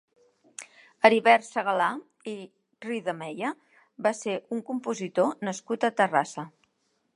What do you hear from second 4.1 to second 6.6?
ser un compositor nascut a Terrassa.